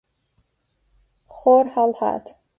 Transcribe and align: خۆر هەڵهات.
خۆر 1.35 1.65
هەڵهات. 1.75 2.25